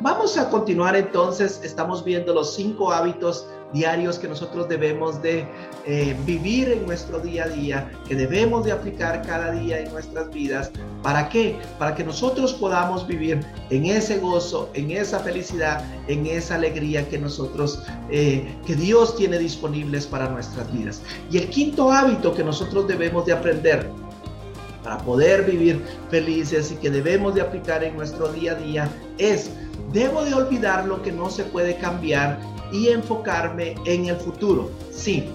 Vamos 0.00 0.36
a 0.36 0.50
continuar 0.50 0.96
entonces, 0.96 1.60
estamos 1.62 2.04
viendo 2.04 2.34
los 2.34 2.54
cinco 2.54 2.92
hábitos 2.92 3.46
diarios 3.72 4.18
que 4.18 4.28
nosotros 4.28 4.68
debemos 4.68 5.22
de 5.22 5.46
eh, 5.86 6.16
vivir 6.26 6.68
en 6.68 6.86
nuestro 6.86 7.18
día 7.20 7.44
a 7.44 7.48
día, 7.48 7.90
que 8.06 8.14
debemos 8.14 8.64
de 8.64 8.72
aplicar 8.72 9.22
cada 9.22 9.52
día 9.52 9.80
en 9.80 9.92
nuestras 9.92 10.30
vidas. 10.30 10.70
¿Para 11.02 11.28
qué? 11.28 11.58
Para 11.78 11.94
que 11.94 12.04
nosotros 12.04 12.52
podamos 12.52 13.06
vivir 13.06 13.40
en 13.70 13.86
ese 13.86 14.18
gozo, 14.18 14.70
en 14.74 14.90
esa 14.90 15.20
felicidad, 15.20 15.84
en 16.08 16.26
esa 16.26 16.56
alegría 16.56 17.08
que 17.08 17.18
nosotros, 17.18 17.82
eh, 18.10 18.54
que 18.66 18.76
Dios 18.76 19.16
tiene 19.16 19.38
disponibles 19.38 20.06
para 20.06 20.28
nuestras 20.28 20.72
vidas. 20.72 21.02
Y 21.30 21.38
el 21.38 21.48
quinto 21.48 21.90
hábito 21.90 22.34
que 22.34 22.44
nosotros 22.44 22.86
debemos 22.86 23.26
de 23.26 23.32
aprender 23.32 23.88
para 24.82 24.98
poder 24.98 25.44
vivir 25.44 25.82
felices 26.10 26.72
y 26.72 26.76
que 26.76 26.90
debemos 26.90 27.34
de 27.34 27.40
aplicar 27.40 27.84
en 27.84 27.96
nuestro 27.96 28.28
día 28.32 28.52
a 28.52 28.54
día 28.56 28.88
es, 29.18 29.50
debo 29.92 30.24
de 30.24 30.34
olvidar 30.34 30.86
lo 30.86 31.02
que 31.02 31.12
no 31.12 31.30
se 31.30 31.44
puede 31.44 31.76
cambiar 31.76 32.38
y 32.72 32.88
enfocarme 32.88 33.74
en 33.84 34.06
el 34.06 34.16
futuro. 34.16 34.70
Sí, 34.90 35.28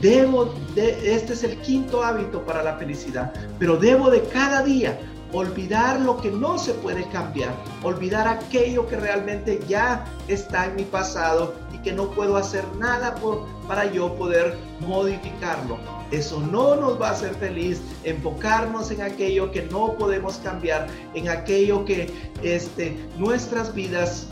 debo 0.00 0.54
de, 0.74 1.14
este 1.14 1.34
es 1.34 1.44
el 1.44 1.56
quinto 1.58 2.02
hábito 2.02 2.44
para 2.44 2.62
la 2.62 2.76
felicidad, 2.76 3.32
pero 3.58 3.76
debo 3.76 4.10
de 4.10 4.22
cada 4.24 4.62
día 4.62 4.98
olvidar 5.32 6.00
lo 6.00 6.18
que 6.18 6.30
no 6.30 6.58
se 6.58 6.74
puede 6.74 7.08
cambiar, 7.08 7.54
olvidar 7.82 8.28
aquello 8.28 8.86
que 8.86 8.96
realmente 8.96 9.60
ya 9.66 10.04
está 10.28 10.66
en 10.66 10.76
mi 10.76 10.84
pasado 10.84 11.54
y 11.72 11.78
que 11.78 11.92
no 11.92 12.10
puedo 12.10 12.36
hacer 12.36 12.64
nada 12.78 13.14
por, 13.14 13.46
para 13.66 13.90
yo 13.90 14.14
poder 14.14 14.56
modificarlo. 14.80 15.78
Eso 16.12 16.40
no 16.40 16.76
nos 16.76 17.00
va 17.00 17.08
a 17.08 17.12
hacer 17.12 17.34
feliz, 17.34 17.80
enfocarnos 18.04 18.90
en 18.90 19.02
aquello 19.02 19.50
que 19.50 19.62
no 19.62 19.94
podemos 19.94 20.36
cambiar, 20.36 20.86
en 21.14 21.28
aquello 21.28 21.84
que 21.84 22.12
este, 22.42 22.96
nuestras 23.18 23.74
vidas 23.74 24.28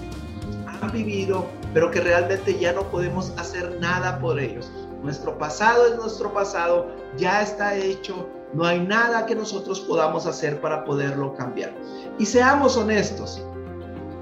han 0.66 0.92
vivido 0.92 1.46
pero 1.72 1.90
que 1.90 2.00
realmente 2.00 2.58
ya 2.58 2.72
no 2.72 2.82
podemos 2.90 3.32
hacer 3.36 3.78
nada 3.80 4.18
por 4.18 4.38
ellos. 4.40 4.70
Nuestro 5.02 5.38
pasado 5.38 5.86
es 5.86 5.96
nuestro 5.96 6.32
pasado, 6.32 6.88
ya 7.16 7.42
está 7.42 7.74
hecho, 7.76 8.28
no 8.52 8.64
hay 8.64 8.80
nada 8.80 9.24
que 9.26 9.34
nosotros 9.34 9.80
podamos 9.80 10.26
hacer 10.26 10.60
para 10.60 10.84
poderlo 10.84 11.34
cambiar. 11.34 11.72
Y 12.18 12.26
seamos 12.26 12.76
honestos, 12.76 13.42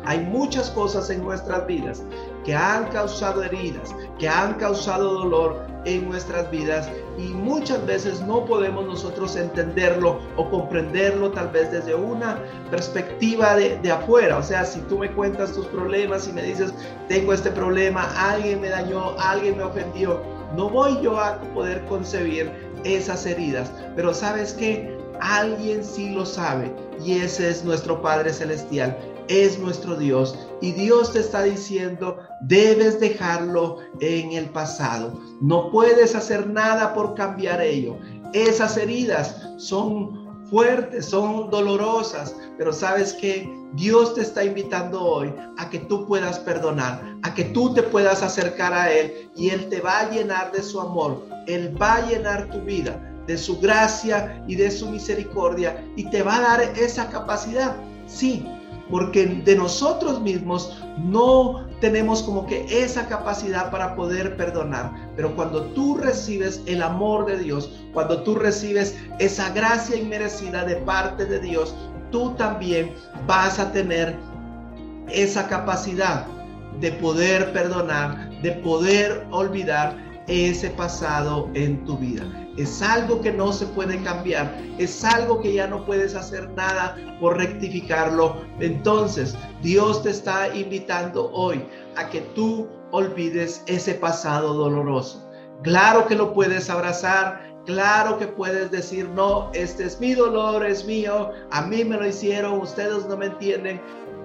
hay 0.05 0.21
muchas 0.21 0.71
cosas 0.71 1.11
en 1.11 1.25
nuestras 1.25 1.67
vidas 1.67 2.03
que 2.45 2.55
han 2.55 2.87
causado 2.89 3.43
heridas, 3.43 3.95
que 4.19 4.29
han 4.29 4.55
causado 4.55 5.15
dolor 5.15 5.67
en 5.85 6.09
nuestras 6.09 6.51
vidas 6.51 6.89
y 7.19 7.35
muchas 7.35 7.85
veces 7.85 8.21
no 8.21 8.45
podemos 8.45 8.87
nosotros 8.87 9.35
entenderlo 9.35 10.21
o 10.37 10.49
comprenderlo 10.49 11.33
tal 11.33 11.49
vez 11.49 11.73
desde 11.73 11.95
una 11.95 12.39
perspectiva 12.71 13.57
de, 13.57 13.77
de, 13.79 13.91
afuera. 13.91 14.39
O 14.39 14.43
sea, 14.43 14.65
si 14.65 14.81
tú 14.83 14.99
me 14.99 15.11
cuentas 15.11 15.53
tus 15.53 15.67
problemas 15.67 16.29
y 16.29 16.33
me 16.33 16.43
dices, 16.43 16.73
tengo 17.09 17.33
este 17.33 17.51
problema, 17.51 18.09
alguien 18.17 18.61
me 18.61 18.69
dañó, 18.69 19.19
alguien 19.19 19.57
me 19.57 19.65
ofendió, 19.65 20.23
no 20.57 20.71
voy 20.71 21.01
yo 21.03 21.19
a 21.19 21.39
poder 21.55 21.85
concebir 21.87 22.53
esas 22.85 23.27
heridas. 23.27 23.73
Pero 23.97 24.15
sabes 24.15 24.53
que 24.53 24.97
alguien 25.21 25.85
sí 25.85 26.11
lo 26.11 26.25
sabe 26.25 26.73
y 27.05 27.19
ese 27.19 27.49
es 27.51 27.65
nuestro 27.65 28.01
Padre 28.01 28.33
Celestial 28.33 28.97
es 29.29 29.59
nuestro 29.59 29.97
Dios 29.97 30.39
y 30.61 30.73
Dios 30.73 31.13
te 31.13 31.21
está 31.21 31.43
diciendo, 31.43 32.19
debes 32.43 32.99
dejarlo 33.01 33.79
en 34.01 34.33
el 34.33 34.47
pasado. 34.51 35.21
No 35.41 35.71
puedes 35.71 36.15
hacer 36.15 36.47
nada 36.49 36.95
por 36.95 37.15
cambiar 37.15 37.61
ello. 37.61 37.97
Esas 38.33 38.77
heridas 38.77 39.49
son 39.57 40.47
fuertes, 40.51 41.07
son 41.07 41.51
dolorosas, 41.51 42.35
pero 42.57 42.73
sabes 42.73 43.13
que 43.13 43.49
Dios 43.75 44.15
te 44.15 44.23
está 44.23 44.45
invitando 44.45 45.03
hoy 45.03 45.33
a 45.59 45.69
que 45.69 45.79
tú 45.79 46.07
puedas 46.07 46.39
perdonar, 46.39 47.19
a 47.23 47.35
que 47.35 47.45
tú 47.45 47.75
te 47.75 47.83
puedas 47.83 48.23
acercar 48.23 48.73
a 48.73 48.91
Él 48.93 49.31
y 49.37 49.51
Él 49.51 49.69
te 49.69 49.81
va 49.81 50.01
a 50.01 50.11
llenar 50.11 50.53
de 50.53 50.63
su 50.63 50.81
amor, 50.81 51.27
Él 51.47 51.77
va 51.81 51.97
a 51.97 52.07
llenar 52.09 52.51
tu 52.51 52.61
vida 52.63 53.05
de 53.29 53.37
su 53.37 53.61
gracia 53.61 54.43
y 54.49 54.57
de 54.57 54.71
su 54.71 54.89
misericordia 54.89 55.85
y 55.97 56.11
te 56.11 56.23
va 56.23 56.37
a 56.37 56.41
dar 56.41 56.63
esa 56.79 57.11
capacidad. 57.11 57.77
Sí, 58.07 58.49
porque 58.91 59.27
de 59.27 59.57
nosotros 59.57 60.21
mismos 60.21 60.83
no 60.99 61.67
tenemos 61.81 62.23
como 62.23 62.47
que 62.47 62.67
esa 62.71 63.07
capacidad 63.07 63.71
para 63.71 63.95
poder 63.95 64.37
perdonar. 64.37 64.93
Pero 65.17 65.35
cuando 65.37 65.63
tú 65.73 65.97
recibes 65.97 66.61
el 66.67 66.83
amor 66.83 67.27
de 67.27 67.39
Dios, 67.39 67.71
cuando 67.93 68.23
tú 68.23 68.35
recibes 68.35 68.97
esa 69.19 69.51
gracia 69.51 69.97
inmerecida 69.97 70.65
de 70.65 70.77
parte 70.77 71.25
de 71.25 71.39
Dios, 71.41 71.75
tú 72.11 72.31
también 72.35 72.93
vas 73.27 73.59
a 73.59 73.71
tener 73.73 74.17
esa 75.11 75.47
capacidad 75.49 76.27
de 76.81 76.93
poder 76.93 77.53
perdonar, 77.53 78.31
de 78.43 78.53
poder 78.53 79.27
olvidar 79.31 80.08
ese 80.29 80.71
pasado 80.71 81.51
en 81.55 81.85
tu 81.85 81.97
vida. 81.99 82.23
Es 82.57 82.83
algo 82.83 83.21
que 83.21 83.33
no 83.33 83.53
se 83.53 83.67
puede 83.67 84.03
cambiar, 84.03 84.57
es 84.79 85.05
algo 85.05 85.41
que 85.41 85.55
ya 85.55 85.67
no 85.67 85.85
puedes 85.85 86.15
hacer 86.15 86.51
nada 86.51 86.97
por 87.21 87.37
rectificarlo. 87.37 88.43
Entonces, 88.61 89.37
Dios 89.63 90.03
te 90.03 90.11
está 90.11 90.55
invitando 90.55 91.31
hoy 91.33 91.65
a 91.97 92.09
que 92.09 92.21
tú 92.35 92.69
olvides 92.91 93.63
ese 93.67 93.95
pasado 93.95 94.55
doloroso. 94.55 95.29
Claro 95.63 96.07
que 96.07 96.15
lo 96.15 96.33
puedes 96.33 96.71
abrazar, 96.71 97.49
Claro 97.69 98.19
que 98.19 98.27
puedes 98.27 98.71
decir, 98.71 99.07
no, 99.11 99.51
este 99.53 99.85
es 99.85 100.01
mi 100.01 100.15
dolor, 100.15 100.65
es 100.65 100.87
mío, 100.87 101.33
a 101.51 101.61
mí 101.61 101.85
me 101.85 101.99
lo 101.99 102.07
hicieron, 102.07 102.63
ustedes 102.63 103.05
no 103.05 103.15
me 103.15 103.27
entienden. 103.27 103.79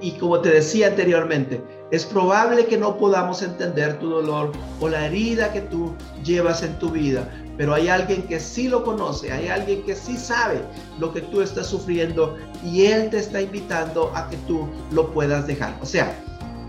Y 0.03 0.11
como 0.19 0.41
te 0.41 0.49
decía 0.49 0.87
anteriormente, 0.87 1.63
es 1.89 2.03
probable 2.03 2.65
que 2.65 2.77
no 2.77 2.97
podamos 2.97 3.41
entender 3.41 3.97
tu 3.99 4.09
dolor 4.09 4.51
o 4.81 4.89
la 4.89 5.05
herida 5.05 5.53
que 5.53 5.61
tú 5.61 5.93
llevas 6.25 6.61
en 6.61 6.77
tu 6.77 6.89
vida, 6.89 7.25
pero 7.55 7.73
hay 7.73 7.87
alguien 7.87 8.23
que 8.23 8.37
sí 8.37 8.67
lo 8.67 8.83
conoce, 8.83 9.31
hay 9.31 9.47
alguien 9.47 9.81
que 9.83 9.95
sí 9.95 10.17
sabe 10.17 10.59
lo 10.99 11.13
que 11.13 11.21
tú 11.21 11.39
estás 11.39 11.67
sufriendo 11.67 12.35
y 12.65 12.87
él 12.87 13.11
te 13.11 13.19
está 13.19 13.41
invitando 13.41 14.11
a 14.13 14.29
que 14.29 14.35
tú 14.45 14.67
lo 14.91 15.09
puedas 15.13 15.47
dejar. 15.47 15.73
O 15.81 15.85
sea, 15.85 16.13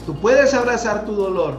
tú 0.07 0.15
puedes 0.21 0.55
abrazar 0.55 1.05
tu 1.05 1.17
dolor 1.17 1.57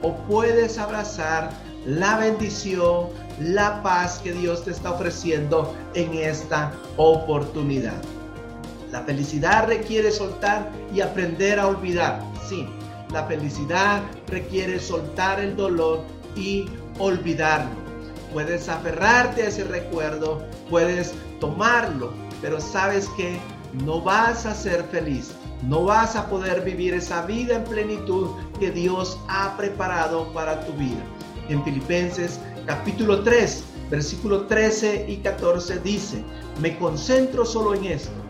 o 0.00 0.14
puedes 0.28 0.78
abrazar 0.78 1.50
la 1.84 2.16
bendición, 2.16 3.08
la 3.38 3.82
paz 3.82 4.18
que 4.24 4.32
Dios 4.32 4.64
te 4.64 4.70
está 4.70 4.92
ofreciendo 4.92 5.76
en 5.92 6.14
esta 6.14 6.72
oportunidad. 6.96 8.00
La 8.90 9.02
felicidad 9.02 9.66
requiere 9.66 10.10
soltar 10.10 10.70
y 10.94 11.02
aprender 11.02 11.58
a 11.58 11.66
olvidar. 11.66 12.22
Sí, 12.48 12.66
la 13.12 13.24
felicidad 13.24 14.00
requiere 14.28 14.80
soltar 14.80 15.40
el 15.40 15.56
dolor 15.56 16.04
y 16.34 16.66
olvidarlo. 16.98 17.70
Puedes 18.32 18.68
aferrarte 18.68 19.42
a 19.42 19.48
ese 19.48 19.64
recuerdo, 19.64 20.42
puedes 20.70 21.12
tomarlo, 21.38 22.12
pero 22.40 22.60
sabes 22.60 23.08
que 23.16 23.38
no 23.84 24.00
vas 24.00 24.46
a 24.46 24.54
ser 24.54 24.82
feliz, 24.84 25.32
no 25.62 25.84
vas 25.84 26.16
a 26.16 26.26
poder 26.28 26.62
vivir 26.62 26.94
esa 26.94 27.26
vida 27.26 27.56
en 27.56 27.64
plenitud 27.64 28.30
que 28.58 28.70
Dios 28.70 29.18
ha 29.28 29.54
preparado 29.58 30.32
para 30.32 30.64
tu 30.64 30.72
vida. 30.74 31.02
En 31.50 31.62
Filipenses 31.62 32.40
capítulo 32.66 33.22
3, 33.22 33.64
versículo 33.90 34.46
13 34.46 35.06
y 35.08 35.16
14 35.18 35.78
dice, 35.80 36.22
me 36.62 36.78
concentro 36.78 37.44
solo 37.44 37.74
en 37.74 37.84
esto 37.84 38.27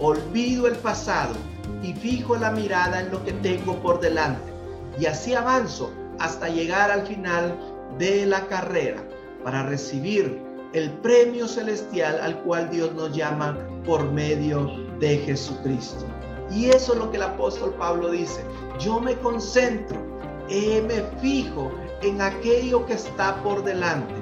olvido 0.00 0.66
el 0.66 0.76
pasado 0.76 1.34
y 1.82 1.92
fijo 1.92 2.36
la 2.36 2.50
mirada 2.50 3.00
en 3.00 3.10
lo 3.10 3.22
que 3.24 3.32
tengo 3.34 3.76
por 3.76 4.00
delante. 4.00 4.52
Y 4.98 5.06
así 5.06 5.34
avanzo 5.34 5.92
hasta 6.18 6.48
llegar 6.48 6.90
al 6.90 7.06
final 7.06 7.56
de 7.98 8.26
la 8.26 8.46
carrera 8.46 9.02
para 9.44 9.62
recibir 9.62 10.42
el 10.72 10.90
premio 11.00 11.48
celestial 11.48 12.20
al 12.20 12.38
cual 12.42 12.70
Dios 12.70 12.92
nos 12.94 13.14
llama 13.16 13.56
por 13.84 14.10
medio 14.12 14.70
de 14.98 15.18
Jesucristo. 15.18 16.04
Y 16.50 16.66
eso 16.66 16.92
es 16.92 16.98
lo 16.98 17.10
que 17.10 17.16
el 17.16 17.22
apóstol 17.22 17.74
Pablo 17.78 18.10
dice. 18.10 18.44
Yo 18.78 19.00
me 19.00 19.14
concentro, 19.16 19.98
eh, 20.48 20.82
me 20.86 21.02
fijo 21.20 21.70
en 22.02 22.20
aquello 22.20 22.84
que 22.86 22.94
está 22.94 23.42
por 23.42 23.62
delante. 23.64 24.14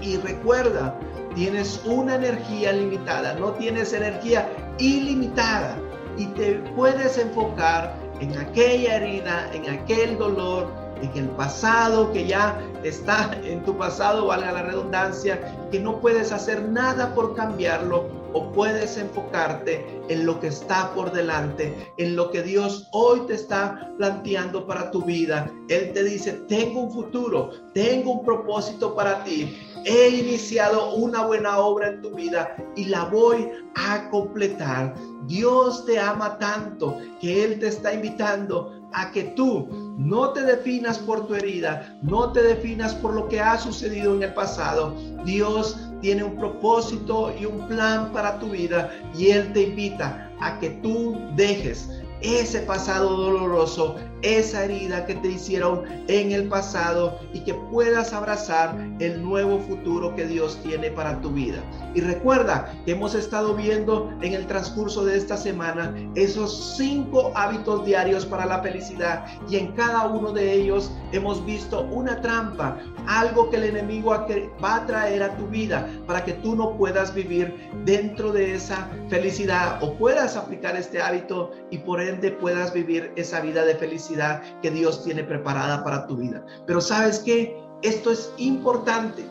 Y 0.00 0.16
recuerda, 0.18 0.98
tienes 1.34 1.80
una 1.84 2.16
energía 2.16 2.72
limitada, 2.72 3.34
no 3.34 3.52
tienes 3.52 3.92
energía 3.92 4.48
ilimitada 4.78 5.76
y 6.16 6.26
te 6.26 6.54
puedes 6.76 7.18
enfocar 7.18 7.96
en 8.20 8.38
aquella 8.38 8.96
herida, 8.96 9.50
en 9.52 9.68
aquel 9.68 10.16
dolor, 10.18 10.72
en 11.02 11.10
el 11.16 11.28
pasado 11.30 12.12
que 12.12 12.26
ya 12.26 12.58
está 12.84 13.38
en 13.44 13.64
tu 13.64 13.76
pasado, 13.76 14.26
valga 14.26 14.52
la 14.52 14.62
redundancia, 14.62 15.40
que 15.70 15.80
no 15.80 16.00
puedes 16.00 16.32
hacer 16.32 16.62
nada 16.68 17.14
por 17.14 17.34
cambiarlo 17.34 18.24
o 18.34 18.50
puedes 18.52 18.98
enfocarte 18.98 19.86
en 20.08 20.26
lo 20.26 20.38
que 20.40 20.48
está 20.48 20.92
por 20.92 21.12
delante, 21.12 21.92
en 21.96 22.16
lo 22.16 22.30
que 22.30 22.42
Dios 22.42 22.88
hoy 22.92 23.20
te 23.26 23.34
está 23.34 23.92
planteando 23.96 24.66
para 24.66 24.90
tu 24.90 25.02
vida. 25.02 25.50
Él 25.68 25.92
te 25.92 26.02
dice, 26.02 26.32
tengo 26.48 26.82
un 26.82 26.92
futuro, 26.92 27.50
tengo 27.72 28.12
un 28.12 28.24
propósito 28.24 28.94
para 28.94 29.22
ti. 29.24 29.56
He 29.84 30.08
iniciado 30.08 30.94
una 30.94 31.24
buena 31.26 31.58
obra 31.58 31.88
en 31.88 32.02
tu 32.02 32.10
vida 32.10 32.56
y 32.74 32.86
la 32.86 33.04
voy 33.04 33.48
a 33.76 34.10
completar. 34.10 34.94
Dios 35.26 35.86
te 35.86 35.98
ama 35.98 36.38
tanto 36.38 36.98
que 37.20 37.44
Él 37.44 37.58
te 37.58 37.68
está 37.68 37.94
invitando 37.94 38.83
a 38.94 39.10
que 39.10 39.24
tú 39.24 39.68
no 39.98 40.30
te 40.30 40.42
definas 40.42 40.98
por 40.98 41.26
tu 41.26 41.34
herida, 41.34 41.98
no 42.02 42.32
te 42.32 42.42
definas 42.42 42.94
por 42.94 43.14
lo 43.14 43.28
que 43.28 43.40
ha 43.40 43.58
sucedido 43.58 44.14
en 44.14 44.22
el 44.22 44.34
pasado. 44.34 44.94
Dios 45.24 45.78
tiene 46.00 46.24
un 46.24 46.36
propósito 46.36 47.34
y 47.38 47.44
un 47.44 47.66
plan 47.68 48.12
para 48.12 48.38
tu 48.38 48.50
vida 48.50 48.90
y 49.16 49.30
Él 49.30 49.52
te 49.52 49.62
invita 49.62 50.30
a 50.40 50.58
que 50.58 50.70
tú 50.82 51.16
dejes 51.36 51.88
ese 52.20 52.60
pasado 52.60 53.16
doloroso, 53.16 53.96
esa 54.24 54.64
herida 54.64 55.04
que 55.06 55.14
te 55.16 55.28
hicieron 55.28 55.82
en 56.08 56.32
el 56.32 56.48
pasado 56.48 57.18
y 57.32 57.40
que 57.40 57.54
puedas 57.54 58.12
abrazar 58.12 58.74
el 58.98 59.22
nuevo 59.22 59.58
futuro 59.60 60.14
que 60.16 60.26
Dios 60.26 60.58
tiene 60.62 60.90
para 60.90 61.20
tu 61.20 61.30
vida. 61.30 61.58
Y 61.94 62.00
recuerda 62.00 62.74
que 62.84 62.92
hemos 62.92 63.14
estado 63.14 63.54
viendo 63.54 64.10
en 64.22 64.32
el 64.32 64.46
transcurso 64.46 65.04
de 65.04 65.18
esta 65.18 65.36
semana 65.36 65.94
esos 66.14 66.74
cinco 66.76 67.32
hábitos 67.34 67.84
diarios 67.84 68.24
para 68.24 68.46
la 68.46 68.60
felicidad 68.60 69.26
y 69.48 69.56
en 69.56 69.72
cada 69.72 70.06
uno 70.06 70.32
de 70.32 70.52
ellos 70.52 70.90
hemos 71.12 71.44
visto 71.44 71.82
una 71.82 72.20
trampa, 72.20 72.78
algo 73.06 73.50
que 73.50 73.56
el 73.56 73.64
enemigo 73.64 74.10
va 74.10 74.76
a 74.76 74.86
traer 74.86 75.22
a 75.22 75.36
tu 75.36 75.46
vida 75.48 75.86
para 76.06 76.24
que 76.24 76.32
tú 76.32 76.56
no 76.56 76.76
puedas 76.78 77.14
vivir 77.14 77.54
dentro 77.84 78.32
de 78.32 78.54
esa 78.54 78.88
felicidad 79.08 79.82
o 79.82 79.94
puedas 79.94 80.36
aplicar 80.36 80.76
este 80.76 81.00
hábito 81.00 81.52
y 81.70 81.78
por 81.78 82.00
ende 82.00 82.30
puedas 82.30 82.72
vivir 82.72 83.12
esa 83.16 83.40
vida 83.40 83.64
de 83.64 83.74
felicidad 83.74 84.13
que 84.62 84.70
Dios 84.70 85.02
tiene 85.04 85.24
preparada 85.24 85.82
para 85.84 86.06
tu 86.06 86.16
vida. 86.16 86.44
Pero 86.66 86.80
sabes 86.80 87.18
que 87.18 87.56
esto 87.82 88.10
es 88.10 88.32
importante. 88.38 89.24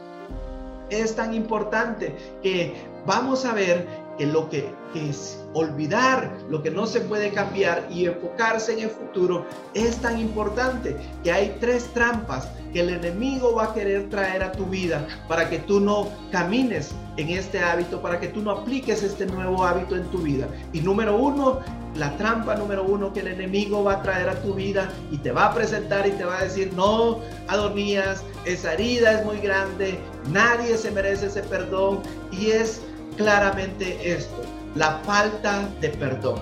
Es 0.89 1.15
tan 1.15 1.33
importante 1.33 2.15
que 2.41 2.73
vamos 3.05 3.45
a 3.45 3.53
ver 3.53 3.87
que 4.17 4.25
lo 4.25 4.49
que, 4.49 4.73
es 4.93 5.43
olvidar 5.55 6.31
lo 6.49 6.61
que 6.61 6.69
no 6.69 6.85
se 6.85 7.01
puede 7.01 7.31
cambiar 7.31 7.87
y 7.89 8.05
enfocarse 8.05 8.73
en 8.73 8.81
el 8.81 8.89
futuro 8.91 9.43
es 9.73 9.97
tan 9.97 10.19
importante 10.19 10.95
que 11.23 11.31
hay 11.31 11.57
tres 11.59 11.91
trampas 11.95 12.47
que 12.71 12.81
el 12.81 12.89
enemigo 12.89 13.55
va 13.55 13.65
a 13.65 13.73
querer 13.73 14.09
traer 14.09 14.43
a 14.43 14.51
tu 14.51 14.65
vida 14.65 15.07
para 15.27 15.49
que 15.49 15.57
tú 15.59 15.79
no 15.79 16.09
camines 16.31 16.91
en 17.17 17.29
este 17.29 17.59
hábito, 17.59 18.01
para 18.01 18.19
que 18.19 18.27
tú 18.27 18.41
no 18.41 18.51
apliques 18.51 19.01
este 19.01 19.25
nuevo 19.25 19.63
hábito 19.63 19.95
en 19.95 20.03
tu 20.11 20.19
vida. 20.19 20.47
Y 20.73 20.81
número 20.81 21.15
uno, 21.15 21.59
la 21.95 22.15
trampa 22.17 22.55
número 22.55 22.83
uno 22.83 23.13
que 23.13 23.19
el 23.19 23.27
enemigo 23.27 23.83
va 23.83 23.93
a 23.93 24.01
traer 24.01 24.29
a 24.29 24.41
tu 24.41 24.53
vida 24.53 24.89
y 25.11 25.17
te 25.17 25.31
va 25.31 25.47
a 25.47 25.53
presentar 25.53 26.07
y 26.07 26.11
te 26.11 26.23
va 26.23 26.39
a 26.39 26.43
decir, 26.43 26.71
no, 26.73 27.19
Adonías, 27.47 28.23
esa 28.45 28.73
herida 28.73 29.19
es 29.19 29.25
muy 29.25 29.37
grande, 29.37 29.99
nadie 30.31 30.77
se 30.77 30.91
merece 30.91 31.27
ese 31.27 31.43
perdón 31.43 32.01
y 32.31 32.47
es 32.47 32.81
claramente 33.17 34.11
esto, 34.11 34.41
la 34.75 34.99
falta 35.05 35.69
de 35.81 35.89
perdón. 35.89 36.41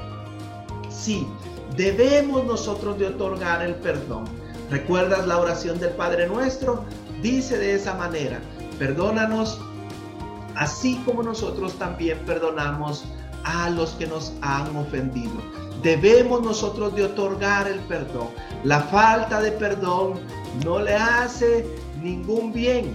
Sí, 0.89 1.27
debemos 1.75 2.45
nosotros 2.45 2.97
de 2.99 3.07
otorgar 3.07 3.61
el 3.61 3.75
perdón. 3.75 4.25
¿Recuerdas 4.69 5.27
la 5.27 5.37
oración 5.37 5.79
del 5.79 5.91
Padre 5.91 6.27
nuestro? 6.27 6.85
Dice 7.21 7.57
de 7.57 7.75
esa 7.75 7.93
manera, 7.95 8.39
perdónanos 8.79 9.59
así 10.55 11.01
como 11.05 11.23
nosotros 11.23 11.73
también 11.77 12.17
perdonamos 12.25 13.05
a 13.43 13.69
los 13.69 13.91
que 13.91 14.07
nos 14.07 14.33
han 14.41 14.75
ofendido. 14.75 15.33
Debemos 15.81 16.41
nosotros 16.43 16.95
de 16.95 17.05
otorgar 17.05 17.67
el 17.67 17.79
perdón. 17.81 18.29
La 18.63 18.81
falta 18.81 19.41
de 19.41 19.51
perdón 19.51 20.19
no 20.63 20.79
le 20.79 20.95
hace 20.95 21.65
ningún 22.01 22.53
bien, 22.53 22.93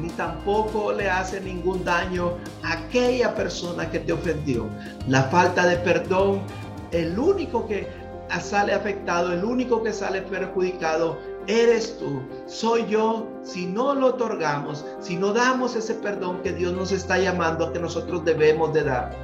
ni 0.00 0.08
tampoco 0.10 0.92
le 0.92 1.08
hace 1.08 1.40
ningún 1.40 1.84
daño 1.84 2.34
a 2.62 2.72
aquella 2.72 3.34
persona 3.34 3.90
que 3.90 4.00
te 4.00 4.12
ofendió. 4.12 4.66
La 5.08 5.24
falta 5.24 5.66
de 5.66 5.76
perdón, 5.76 6.40
el 6.90 7.18
único 7.18 7.66
que 7.66 7.88
sale 8.40 8.72
afectado, 8.72 9.32
el 9.32 9.44
único 9.44 9.82
que 9.82 9.92
sale 9.92 10.22
perjudicado, 10.22 11.18
eres 11.46 11.98
tú, 11.98 12.22
soy 12.46 12.86
yo, 12.86 13.26
si 13.42 13.66
no 13.66 13.94
lo 13.94 14.08
otorgamos, 14.08 14.84
si 15.00 15.16
no 15.16 15.32
damos 15.32 15.76
ese 15.76 15.94
perdón 15.94 16.40
que 16.42 16.52
Dios 16.52 16.72
nos 16.72 16.90
está 16.90 17.18
llamando 17.18 17.66
a 17.66 17.72
que 17.72 17.78
nosotros 17.78 18.24
debemos 18.24 18.72
de 18.72 18.84
dar. 18.84 19.14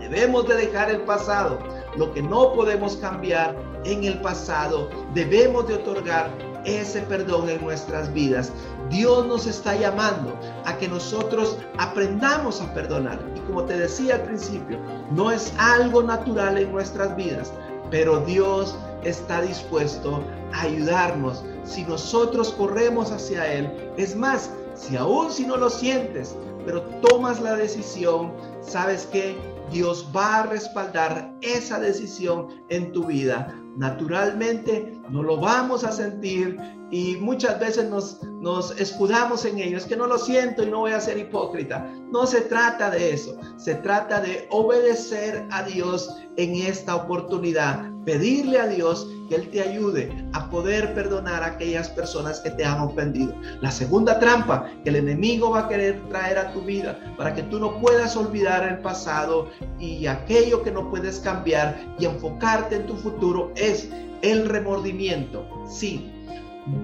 Debemos 0.00 0.46
de 0.48 0.56
dejar 0.56 0.90
el 0.90 1.00
pasado, 1.02 1.58
lo 1.96 2.12
que 2.12 2.22
no 2.22 2.52
podemos 2.52 2.96
cambiar 2.96 3.56
en 3.84 4.04
el 4.04 4.20
pasado, 4.20 4.90
debemos 5.14 5.66
de 5.68 5.74
otorgar 5.74 6.30
ese 6.64 7.00
perdón 7.02 7.48
en 7.48 7.60
nuestras 7.62 8.12
vidas. 8.12 8.52
Dios 8.90 9.26
nos 9.26 9.46
está 9.46 9.76
llamando 9.76 10.38
a 10.64 10.76
que 10.76 10.88
nosotros 10.88 11.58
aprendamos 11.78 12.60
a 12.60 12.72
perdonar. 12.74 13.18
Y 13.36 13.40
como 13.40 13.64
te 13.64 13.78
decía 13.78 14.16
al 14.16 14.22
principio, 14.22 14.78
no 15.10 15.30
es 15.30 15.52
algo 15.58 16.02
natural 16.02 16.58
en 16.58 16.72
nuestras 16.72 17.16
vidas, 17.16 17.52
pero 17.90 18.20
Dios 18.20 18.76
está 19.02 19.42
dispuesto 19.42 20.22
a 20.52 20.62
ayudarnos 20.62 21.44
si 21.64 21.84
nosotros 21.84 22.52
corremos 22.52 23.10
hacia 23.10 23.52
Él. 23.52 23.92
Es 23.96 24.16
más, 24.16 24.50
si 24.74 24.96
aún 24.96 25.30
si 25.30 25.46
no 25.46 25.56
lo 25.56 25.70
sientes, 25.70 26.34
pero 26.64 26.82
tomas 26.82 27.40
la 27.40 27.56
decisión, 27.56 28.32
sabes 28.60 29.06
que 29.06 29.36
Dios 29.70 30.08
va 30.14 30.40
a 30.40 30.46
respaldar 30.46 31.34
esa 31.40 31.78
decisión 31.78 32.48
en 32.68 32.92
tu 32.92 33.06
vida. 33.06 33.54
Naturalmente 33.76 34.93
no 35.10 35.22
lo 35.22 35.36
vamos 35.38 35.84
a 35.84 35.92
sentir 35.92 36.58
y 36.90 37.16
muchas 37.16 37.58
veces 37.58 37.88
nos, 37.90 38.22
nos 38.40 38.78
escudamos 38.78 39.44
en 39.44 39.58
ello. 39.58 39.76
Es 39.76 39.84
que 39.84 39.96
no 39.96 40.06
lo 40.06 40.18
siento 40.18 40.62
y 40.62 40.70
no 40.70 40.80
voy 40.80 40.92
a 40.92 41.00
ser 41.00 41.18
hipócrita. 41.18 41.86
No 42.12 42.26
se 42.26 42.42
trata 42.42 42.90
de 42.90 43.12
eso. 43.12 43.36
Se 43.56 43.74
trata 43.76 44.20
de 44.20 44.46
obedecer 44.50 45.46
a 45.50 45.62
Dios 45.64 46.16
en 46.36 46.54
esta 46.54 46.94
oportunidad. 46.94 47.90
Pedirle 48.04 48.58
a 48.58 48.66
Dios 48.66 49.08
que 49.28 49.36
Él 49.36 49.48
te 49.48 49.62
ayude 49.62 50.28
a 50.34 50.50
poder 50.50 50.94
perdonar 50.94 51.42
a 51.42 51.46
aquellas 51.46 51.88
personas 51.88 52.40
que 52.40 52.50
te 52.50 52.64
han 52.64 52.80
ofendido. 52.80 53.34
La 53.60 53.70
segunda 53.70 54.18
trampa 54.18 54.70
que 54.84 54.90
el 54.90 54.96
enemigo 54.96 55.50
va 55.50 55.60
a 55.60 55.68
querer 55.68 56.06
traer 56.10 56.38
a 56.38 56.52
tu 56.52 56.60
vida 56.60 56.98
para 57.16 57.34
que 57.34 57.42
tú 57.44 57.58
no 57.58 57.80
puedas 57.80 58.16
olvidar 58.16 58.68
el 58.68 58.78
pasado 58.78 59.48
y 59.78 60.06
aquello 60.06 60.62
que 60.62 60.70
no 60.70 60.90
puedes 60.90 61.18
cambiar 61.20 61.76
y 61.98 62.04
enfocarte 62.04 62.76
en 62.76 62.86
tu 62.86 62.94
futuro 62.96 63.50
es 63.56 63.88
el 64.24 64.48
remordimiento. 64.48 65.46
Sí, 65.68 66.10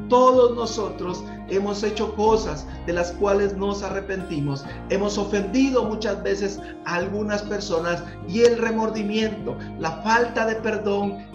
todos 0.08 0.54
nosotros 0.54 1.24
hemos 1.48 1.82
hecho 1.82 2.14
cosas 2.14 2.66
de 2.86 2.92
las 2.92 3.12
cuales 3.12 3.56
nos 3.56 3.82
arrepentimos. 3.82 4.64
Hemos 4.90 5.16
ofendido 5.16 5.84
muchas 5.84 6.22
veces 6.22 6.60
a 6.84 6.96
algunas 6.96 7.42
personas 7.42 8.04
y 8.28 8.42
el 8.42 8.58
remordimiento, 8.58 9.56
la 9.78 10.02
falta 10.02 10.46
de 10.46 10.56
perdón 10.56 11.30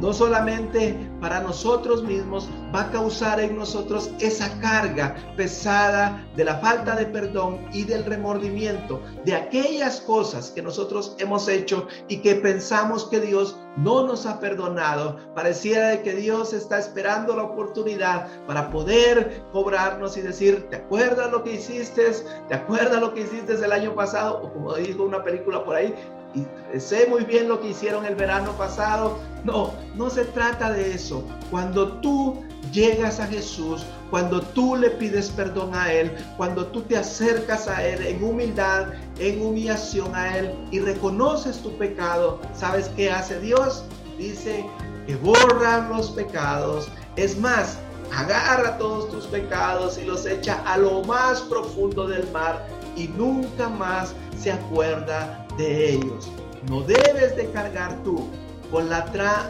no 0.00 0.14
solamente 0.14 0.96
para 1.20 1.40
nosotros 1.42 2.02
mismos, 2.02 2.48
va 2.74 2.82
a 2.82 2.90
causar 2.90 3.38
en 3.38 3.56
nosotros 3.56 4.10
esa 4.18 4.58
carga 4.60 5.14
pesada 5.36 6.26
de 6.36 6.44
la 6.44 6.56
falta 6.56 6.96
de 6.96 7.06
perdón 7.06 7.58
y 7.72 7.84
del 7.84 8.04
remordimiento 8.04 9.02
de 9.26 9.34
aquellas 9.34 10.00
cosas 10.00 10.50
que 10.50 10.62
nosotros 10.62 11.14
hemos 11.18 11.48
hecho 11.48 11.86
y 12.08 12.18
que 12.18 12.36
pensamos 12.36 13.04
que 13.04 13.20
Dios 13.20 13.56
no 13.76 14.06
nos 14.06 14.26
ha 14.26 14.40
perdonado. 14.40 15.16
Pareciera 15.34 16.02
que 16.02 16.14
Dios 16.14 16.52
está 16.52 16.78
esperando 16.78 17.36
la 17.36 17.44
oportunidad 17.44 18.28
para 18.46 18.70
poder 18.70 19.42
cobrarnos 19.52 20.16
y 20.16 20.22
decir, 20.22 20.68
¿te 20.70 20.76
acuerdas 20.76 21.30
lo 21.30 21.42
que 21.42 21.54
hiciste? 21.54 22.12
¿Te 22.48 22.54
acuerdas 22.54 23.00
lo 23.00 23.14
que 23.14 23.20
hiciste 23.20 23.54
el 23.54 23.72
año 23.72 23.94
pasado? 23.94 24.42
O 24.42 24.52
como 24.52 24.74
dijo 24.74 25.02
una 25.02 25.22
película 25.22 25.64
por 25.64 25.76
ahí, 25.76 25.94
y 26.34 26.80
sé 26.80 27.06
muy 27.08 27.24
bien 27.24 27.48
lo 27.48 27.60
que 27.60 27.70
hicieron 27.70 28.04
el 28.04 28.14
verano 28.14 28.52
pasado. 28.52 29.18
No, 29.44 29.72
no 29.94 30.10
se 30.10 30.24
trata 30.26 30.72
de 30.72 30.94
eso. 30.94 31.24
Cuando 31.50 31.92
tú 32.00 32.42
llegas 32.72 33.20
a 33.20 33.26
Jesús, 33.26 33.84
cuando 34.10 34.40
tú 34.40 34.76
le 34.76 34.90
pides 34.90 35.30
perdón 35.30 35.74
a 35.74 35.92
Él, 35.92 36.12
cuando 36.36 36.66
tú 36.66 36.82
te 36.82 36.96
acercas 36.96 37.66
a 37.68 37.84
Él 37.84 38.06
en 38.06 38.22
humildad, 38.22 38.88
en 39.18 39.42
humillación 39.42 40.14
a 40.14 40.38
Él 40.38 40.54
y 40.70 40.80
reconoces 40.80 41.58
tu 41.58 41.76
pecado, 41.78 42.40
¿sabes 42.54 42.88
qué 42.96 43.10
hace 43.10 43.40
Dios? 43.40 43.84
Dice 44.18 44.64
que 45.06 45.16
borra 45.16 45.88
los 45.88 46.10
pecados. 46.10 46.88
Es 47.16 47.38
más, 47.38 47.78
agarra 48.14 48.78
todos 48.78 49.10
tus 49.10 49.26
pecados 49.26 49.98
y 49.98 50.04
los 50.04 50.26
echa 50.26 50.62
a 50.66 50.76
lo 50.76 51.02
más 51.04 51.40
profundo 51.42 52.06
del 52.06 52.30
mar 52.30 52.66
y 52.96 53.08
nunca 53.08 53.68
más 53.68 54.14
se 54.38 54.52
acuerda 54.52 55.39
de 55.60 55.94
ellos. 55.94 56.30
No 56.68 56.82
debes 56.82 57.36
de 57.36 57.50
cargar 57.52 58.02
tú 58.02 58.28
con 58.70 58.88
la, 58.88 59.04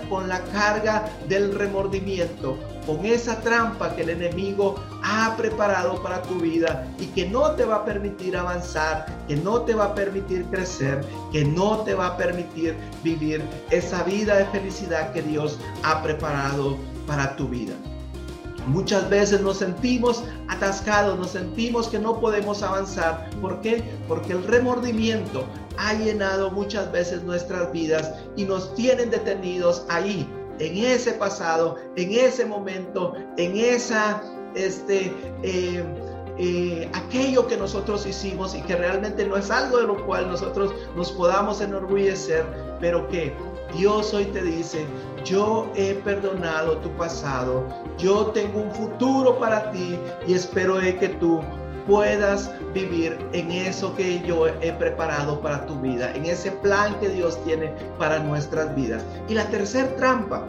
con 0.09 0.29
la 0.29 0.43
carga 0.45 1.09
del 1.29 1.55
remordimiento, 1.55 2.57
con 2.87 3.05
esa 3.05 3.40
trampa 3.40 3.95
que 3.95 4.02
el 4.02 4.11
enemigo 4.11 4.76
ha 5.02 5.37
preparado 5.37 6.02
para 6.02 6.23
tu 6.23 6.37
vida 6.37 6.88
y 6.99 7.07
que 7.07 7.29
no 7.29 7.52
te 7.52 7.64
va 7.64 7.76
a 7.76 7.85
permitir 7.85 8.37
avanzar, 8.37 9.07
que 9.29 9.37
no 9.37 9.62
te 9.62 9.75
va 9.75 9.87
a 9.87 9.95
permitir 9.95 10.45
crecer, 10.47 11.05
que 11.33 11.45
no 11.45 11.81
te 11.81 11.95
va 11.95 12.09
a 12.09 12.17
permitir 12.17 12.76
vivir 13.02 13.43
esa 13.71 14.02
vida 14.05 14.37
de 14.37 14.47
felicidad 14.47 15.12
que 15.12 15.23
Dios 15.23 15.59
ha 15.83 16.02
preparado 16.02 16.79
para 17.07 17.37
tu 17.37 17.49
vida. 17.49 17.75
Muchas 18.71 19.11
veces 19.11 19.41
nos 19.41 19.59
sentimos 19.59 20.23
atascados, 20.49 21.19
nos 21.19 21.33
sentimos 21.33 21.89
que 21.89 21.99
no 21.99 22.21
podemos 22.21 22.62
avanzar. 22.62 23.29
¿Por 23.41 23.61
qué? 23.62 23.83
Porque 24.07 24.33
el 24.33 24.45
remordimiento 24.45 25.45
ha 25.77 25.95
llenado 25.95 26.53
muchas 26.53 26.91
veces 26.93 27.25
nuestras 27.25 27.73
vidas 27.73 28.12
y 28.37 28.45
nos 28.45 28.73
tienen 28.77 29.11
detenidos 29.11 29.85
ahí, 29.89 30.29
en 30.61 30.77
ese 30.77 31.12
pasado, 31.15 31.79
en 31.97 32.12
ese 32.12 32.47
momento, 32.47 33.15
en 33.39 33.57
esa, 33.57 34.23
este, 34.55 35.12
eh, 35.43 35.85
eh, 36.39 36.89
aquello 36.93 37.49
que 37.49 37.57
nosotros 37.57 38.07
hicimos 38.07 38.55
y 38.55 38.62
que 38.62 38.77
realmente 38.77 39.27
no 39.27 39.37
es 39.37 39.50
algo 39.50 39.79
de 39.79 39.87
lo 39.89 40.07
cual 40.07 40.29
nosotros 40.29 40.73
nos 40.95 41.11
podamos 41.11 41.61
enorgullecer, 41.61 42.47
pero 42.79 43.09
que 43.09 43.35
Dios 43.77 44.12
hoy 44.15 44.25
te 44.27 44.43
dice, 44.43 44.85
yo 45.25 45.71
he 45.75 45.95
perdonado 45.95 46.79
tu 46.79 46.91
pasado, 46.97 47.67
yo 47.99 48.27
tengo 48.27 48.61
un 48.61 48.71
futuro 48.73 49.39
para 49.39 49.71
ti 49.71 49.99
y 50.27 50.35
espero 50.35 50.79
que 50.79 51.09
tú 51.21 51.41
puedas 51.87 52.50
vivir 52.75 53.19
en 53.33 53.50
eso 53.50 53.95
que 53.97 54.21
yo 54.27 54.47
he 54.47 54.73
preparado 54.73 55.41
para 55.41 55.67
tu 55.67 55.75
vida, 55.81 56.15
en 56.15 56.27
ese 56.27 56.50
plan 56.53 56.99
que 57.00 57.09
Dios 57.09 57.43
tiene 57.45 57.73
para 57.99 58.19
nuestras 58.19 58.75
vidas. 58.75 59.05
Y 59.29 59.35
la 59.35 59.47
tercera 59.49 59.95
trampa 59.97 60.45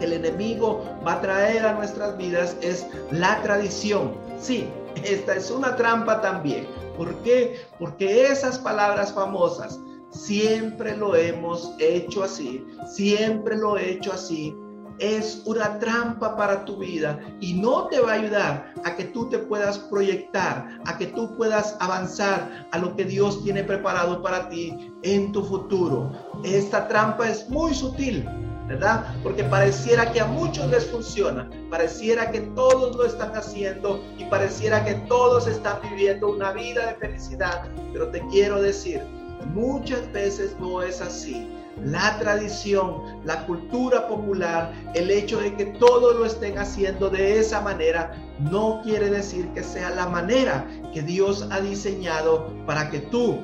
el 0.00 0.12
enemigo 0.14 0.82
va 1.06 1.14
a 1.14 1.20
traer 1.20 1.64
a 1.64 1.74
nuestras 1.74 2.16
vidas 2.16 2.56
es 2.62 2.86
la 3.10 3.40
tradición. 3.42 4.14
Sí, 4.38 4.68
esta 5.04 5.36
es 5.36 5.50
una 5.50 5.76
trampa 5.76 6.20
también. 6.20 6.66
¿Por 6.96 7.14
qué? 7.22 7.60
Porque 7.78 8.26
esas 8.26 8.58
palabras 8.58 9.12
famosas, 9.12 9.78
siempre 10.10 10.96
lo 10.96 11.14
hemos 11.14 11.74
hecho 11.78 12.22
así, 12.22 12.66
siempre 12.86 13.56
lo 13.56 13.76
he 13.76 13.92
hecho 13.92 14.12
así, 14.12 14.54
es 15.00 15.42
una 15.46 15.78
trampa 15.78 16.36
para 16.36 16.64
tu 16.64 16.76
vida 16.76 17.18
y 17.40 17.54
no 17.54 17.88
te 17.88 18.00
va 18.00 18.12
a 18.12 18.14
ayudar 18.14 18.74
a 18.84 18.94
que 18.96 19.04
tú 19.04 19.28
te 19.28 19.38
puedas 19.38 19.78
proyectar, 19.78 20.78
a 20.86 20.98
que 20.98 21.06
tú 21.06 21.36
puedas 21.36 21.76
avanzar 21.80 22.68
a 22.70 22.78
lo 22.78 22.94
que 22.94 23.04
Dios 23.04 23.42
tiene 23.42 23.64
preparado 23.64 24.22
para 24.22 24.48
ti 24.50 24.92
en 25.02 25.32
tu 25.32 25.42
futuro. 25.42 26.12
Esta 26.44 26.86
trampa 26.86 27.28
es 27.28 27.48
muy 27.48 27.74
sutil, 27.74 28.28
¿verdad? 28.68 29.06
Porque 29.22 29.42
pareciera 29.44 30.12
que 30.12 30.20
a 30.20 30.26
muchos 30.26 30.68
les 30.68 30.86
funciona, 30.86 31.48
pareciera 31.70 32.30
que 32.30 32.42
todos 32.54 32.94
lo 32.94 33.04
están 33.06 33.34
haciendo 33.34 34.04
y 34.18 34.24
pareciera 34.26 34.84
que 34.84 34.94
todos 35.08 35.46
están 35.46 35.78
viviendo 35.82 36.28
una 36.28 36.52
vida 36.52 36.86
de 36.86 36.94
felicidad, 36.96 37.70
pero 37.92 38.10
te 38.10 38.20
quiero 38.28 38.60
decir, 38.60 39.02
muchas 39.46 40.10
veces 40.12 40.56
no 40.60 40.82
es 40.82 41.00
así 41.00 41.46
la 41.84 42.18
tradición, 42.18 43.02
la 43.24 43.46
cultura 43.46 44.06
popular, 44.06 44.72
el 44.94 45.10
hecho 45.10 45.40
de 45.40 45.54
que 45.54 45.66
todos 45.66 46.16
lo 46.16 46.26
estén 46.26 46.58
haciendo 46.58 47.08
de 47.08 47.38
esa 47.38 47.60
manera, 47.60 48.12
no 48.38 48.80
quiere 48.82 49.08
decir 49.08 49.48
que 49.54 49.62
sea 49.62 49.90
la 49.90 50.06
manera 50.06 50.66
que 50.92 51.02
Dios 51.02 51.46
ha 51.50 51.60
diseñado 51.60 52.52
para 52.66 52.90
que 52.90 53.00
tú 53.00 53.38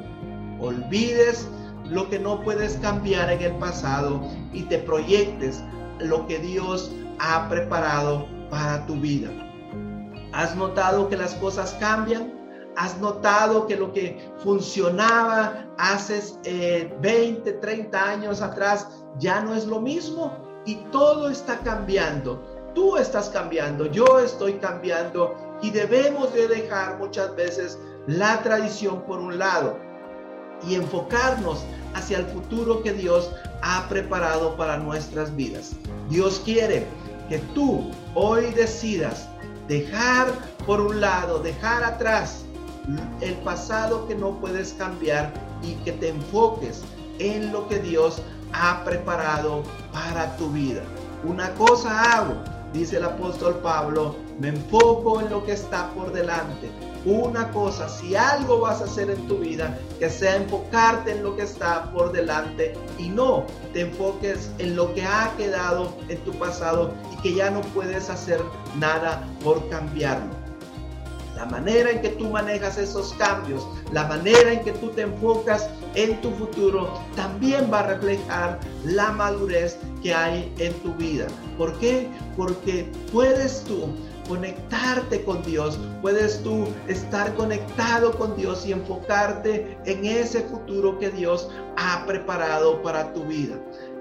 olvides 0.61 1.49
lo 1.89 2.09
que 2.11 2.19
no 2.19 2.43
puedes 2.43 2.77
cambiar 2.79 3.31
en 3.31 3.41
el 3.41 3.53
pasado 3.57 4.21
y 4.53 4.63
te 4.63 4.79
proyectes 4.79 5.63
lo 6.01 6.27
que 6.27 6.39
Dios 6.39 6.93
ha 7.19 7.49
preparado 7.49 8.27
para 8.51 8.85
tu 8.87 8.97
vida. 8.97 9.31
¿Has 10.33 10.55
notado 10.57 11.09
que 11.09 11.17
las 11.17 11.35
cosas 11.35 11.75
cambian? 11.81 12.36
¿Has 12.77 12.99
notado 12.99 13.67
que 13.67 13.77
lo 13.77 13.93
que 13.93 14.31
funcionaba 14.45 15.67
hace 15.79 16.21
20, 17.01 17.51
eh, 17.51 17.53
30 17.55 18.11
años 18.11 18.43
atrás 18.43 18.87
ya 19.19 19.41
no 19.41 19.55
es 19.55 19.67
lo 19.67 19.81
mismo? 19.81 20.37
Y 20.67 20.77
todo 20.93 21.31
está 21.31 21.59
cambiando. 21.61 22.43
Tú 22.75 22.99
estás 22.99 23.31
cambiando, 23.31 23.87
yo 23.87 24.19
estoy 24.19 24.55
cambiando 24.55 25.35
y 25.63 25.71
debemos 25.71 26.35
de 26.35 26.49
dejar 26.49 26.99
muchas 26.99 27.35
veces 27.35 27.79
la 28.07 28.43
tradición 28.43 29.03
por 29.03 29.21
un 29.21 29.39
lado 29.39 29.79
y 30.69 30.75
enfocarnos 30.75 31.65
hacia 31.95 32.19
el 32.19 32.27
futuro 32.27 32.83
que 32.83 32.93
Dios 32.93 33.31
ha 33.63 33.89
preparado 33.89 34.55
para 34.57 34.77
nuestras 34.77 35.35
vidas. 35.35 35.73
Dios 36.11 36.43
quiere 36.45 36.87
que 37.31 37.39
tú 37.55 37.91
hoy 38.15 38.51
decidas 38.53 39.29
dejar 39.67 40.29
por 40.67 40.81
un 40.81 41.01
lado, 41.01 41.39
dejar 41.39 41.83
atrás 41.83 42.46
el 43.21 43.35
pasado 43.37 44.07
que 44.07 44.15
no 44.15 44.39
puedes 44.39 44.73
cambiar 44.75 45.33
y 45.63 45.75
que 45.85 45.93
te 45.93 46.11
enfoques 46.11 46.83
en 47.19 47.53
lo 47.53 47.69
que 47.69 47.79
Dios 47.79 48.23
ha 48.53 48.85
preparado 48.85 49.63
para 49.93 50.37
tu 50.37 50.51
vida. 50.51 50.83
Una 51.25 51.53
cosa 51.55 52.19
hago, 52.19 52.35
dice 52.73 52.99
el 52.99 53.05
apóstol 53.05 53.57
Pablo, 53.63 54.15
me 54.39 54.49
enfoco 54.49 55.21
en 55.21 55.31
lo 55.31 55.45
que 55.45 55.53
está 55.53 55.91
por 55.91 56.13
delante. 56.13 56.71
Una 57.05 57.51
cosa, 57.53 57.89
si 57.89 58.17
algo 58.17 58.61
vas 58.61 58.81
a 58.81 58.85
hacer 58.85 59.11
en 59.11 59.27
tu 59.29 59.39
vida, 59.39 59.79
que 59.99 60.11
sea 60.11 60.37
enfocarte 60.37 61.13
en 61.13 61.23
lo 61.23 61.37
que 61.37 61.43
está 61.43 61.93
por 61.93 62.13
delante 62.13 62.75
y 62.99 63.09
no 63.09 63.47
te 63.73 63.83
enfoques 63.83 64.51
en 64.59 64.77
lo 64.77 64.93
que 64.93 65.05
ha 65.05 65.33
quedado 65.37 65.97
en 66.09 66.19
tu 66.25 66.33
pasado 66.33 66.93
y 67.13 67.23
que 67.23 67.35
ya 67.35 67.51
no 67.51 67.61
puedes 67.61 68.11
hacer 68.11 68.41
nada 68.77 69.25
por 69.43 69.69
cambiarlo 69.69 70.36
la 71.37 71.45
manera 71.45 71.91
en 71.91 72.01
que 72.01 72.09
tú 72.09 72.31
manejas 72.31 72.79
esos 72.79 73.13
cambios, 73.15 73.67
la 73.93 74.05
manera 74.09 74.53
en 74.53 74.65
que 74.65 74.73
tú 74.73 74.89
te 74.89 75.03
enfocas 75.03 75.69
en 75.95 76.19
tu 76.23 76.31
futuro, 76.33 76.93
también 77.15 77.71
va 77.73 77.81
a 77.81 77.87
reflejar 77.89 78.59
la 78.85 79.13
madurez 79.13 79.79
que 80.03 80.15
hay 80.15 80.53
en 80.59 80.73
tu 80.81 80.95
vida. 80.95 81.27
¿Por 81.59 81.79
qué? 81.79 82.09
Porque 82.37 82.91
puedes 83.13 83.63
tú 83.65 83.89
conectarte 84.27 85.23
con 85.25 85.43
Dios, 85.43 85.79
puedes 86.03 86.43
tú 86.43 86.67
estar 86.89 87.35
conectado 87.35 88.13
con 88.13 88.35
Dios 88.37 88.67
y 88.67 88.73
enfocarte 88.73 89.79
en 89.85 90.05
ese 90.05 90.41
futuro 90.43 90.99
que 90.99 91.11
Dios 91.11 91.49
ha 91.77 92.05
preparado 92.07 92.83
para 92.83 93.13
tu 93.13 93.23
vida. 93.25 93.57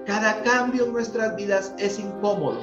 Cada 0.06 0.42
cambio 0.42 0.86
en 0.86 0.92
nuestras 0.94 1.36
vidas 1.36 1.74
es 1.78 1.98
incómodo 1.98 2.60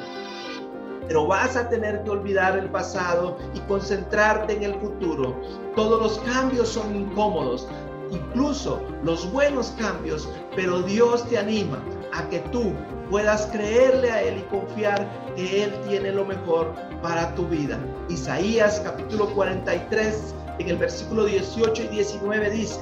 pero 1.07 1.27
vas 1.27 1.55
a 1.55 1.69
tener 1.69 2.03
que 2.03 2.09
olvidar 2.09 2.57
el 2.57 2.69
pasado 2.69 3.37
y 3.53 3.59
concentrarte 3.61 4.53
en 4.53 4.63
el 4.63 4.75
futuro. 4.75 5.35
Todos 5.75 6.01
los 6.01 6.19
cambios 6.19 6.69
son 6.69 6.95
incómodos, 6.95 7.67
incluso 8.11 8.81
los 9.03 9.31
buenos 9.31 9.73
cambios, 9.77 10.29
pero 10.55 10.81
Dios 10.81 11.27
te 11.29 11.37
anima 11.37 11.79
a 12.13 12.27
que 12.29 12.39
tú 12.51 12.73
puedas 13.09 13.47
creerle 13.47 14.11
a 14.11 14.21
Él 14.21 14.39
y 14.39 14.41
confiar 14.43 15.07
que 15.35 15.63
Él 15.63 15.73
tiene 15.87 16.11
lo 16.11 16.25
mejor 16.25 16.73
para 17.01 17.33
tu 17.35 17.45
vida. 17.47 17.77
Isaías 18.09 18.81
capítulo 18.83 19.29
43, 19.33 20.33
en 20.59 20.69
el 20.69 20.77
versículo 20.77 21.25
18 21.25 21.83
y 21.83 21.87
19 21.87 22.49
dice, 22.51 22.79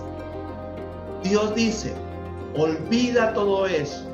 Dios 1.23 1.55
dice, 1.55 1.93
olvida 2.55 3.33
todo 3.33 3.65
eso, 3.65 4.05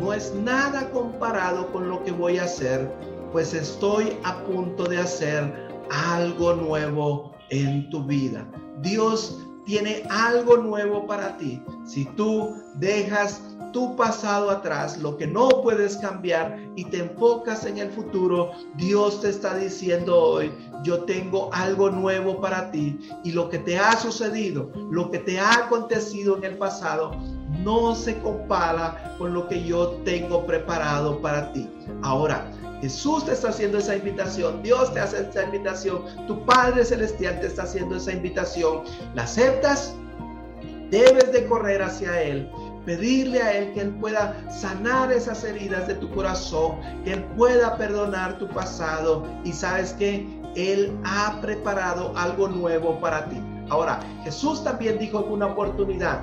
no 0.00 0.12
es 0.12 0.34
nada 0.34 0.90
comparado 0.90 1.70
con 1.72 1.88
lo 1.88 2.02
que 2.04 2.12
voy 2.12 2.38
a 2.38 2.44
hacer 2.44 2.90
pues 3.32 3.54
estoy 3.54 4.16
a 4.24 4.42
punto 4.44 4.84
de 4.84 4.98
hacer 4.98 5.68
algo 5.90 6.54
nuevo 6.54 7.32
en 7.50 7.88
tu 7.90 8.04
vida. 8.04 8.46
Dios 8.82 9.38
tiene 9.64 10.02
algo 10.08 10.56
nuevo 10.56 11.06
para 11.06 11.36
ti. 11.36 11.62
Si 11.84 12.04
tú 12.16 12.54
dejas 12.76 13.42
tu 13.72 13.94
pasado 13.96 14.50
atrás, 14.50 14.96
lo 14.98 15.16
que 15.18 15.26
no 15.26 15.48
puedes 15.62 15.98
cambiar 15.98 16.58
y 16.74 16.84
te 16.84 17.00
enfocas 17.00 17.66
en 17.66 17.76
el 17.76 17.90
futuro, 17.90 18.52
Dios 18.76 19.20
te 19.20 19.28
está 19.28 19.54
diciendo 19.56 20.18
hoy, 20.18 20.52
yo 20.84 21.04
tengo 21.04 21.50
algo 21.52 21.90
nuevo 21.90 22.40
para 22.40 22.70
ti 22.70 22.98
y 23.24 23.32
lo 23.32 23.50
que 23.50 23.58
te 23.58 23.78
ha 23.78 23.94
sucedido, 23.96 24.70
lo 24.90 25.10
que 25.10 25.18
te 25.18 25.38
ha 25.38 25.66
acontecido 25.66 26.38
en 26.38 26.44
el 26.44 26.56
pasado, 26.56 27.10
no 27.62 27.94
se 27.94 28.18
compara 28.20 29.16
con 29.18 29.34
lo 29.34 29.48
que 29.48 29.62
yo 29.64 29.88
tengo 30.04 30.46
preparado 30.46 31.20
para 31.20 31.52
ti. 31.52 31.68
Ahora, 32.02 32.50
Jesús 32.80 33.24
te 33.24 33.32
está 33.32 33.48
haciendo 33.48 33.78
esa 33.78 33.96
invitación, 33.96 34.62
Dios 34.62 34.92
te 34.94 35.00
hace 35.00 35.28
esa 35.28 35.42
invitación, 35.42 36.02
tu 36.26 36.44
Padre 36.44 36.84
Celestial 36.84 37.40
te 37.40 37.48
está 37.48 37.64
haciendo 37.64 37.96
esa 37.96 38.12
invitación. 38.12 38.82
¿La 39.14 39.22
aceptas? 39.22 39.94
Debes 40.90 41.32
de 41.32 41.46
correr 41.46 41.82
hacia 41.82 42.22
Él, 42.22 42.50
pedirle 42.86 43.42
a 43.42 43.58
Él 43.58 43.72
que 43.74 43.80
Él 43.80 43.94
pueda 43.96 44.34
sanar 44.50 45.12
esas 45.12 45.44
heridas 45.44 45.86
de 45.88 45.94
tu 45.94 46.10
corazón, 46.14 46.78
que 47.04 47.14
Él 47.14 47.24
pueda 47.36 47.76
perdonar 47.76 48.38
tu 48.38 48.48
pasado 48.48 49.24
y 49.44 49.52
sabes 49.52 49.92
que 49.94 50.26
Él 50.54 50.96
ha 51.04 51.40
preparado 51.42 52.16
algo 52.16 52.48
nuevo 52.48 52.98
para 53.00 53.28
ti. 53.28 53.36
Ahora, 53.68 54.00
Jesús 54.24 54.64
también 54.64 54.98
dijo 54.98 55.20
una 55.20 55.46
oportunidad, 55.46 56.22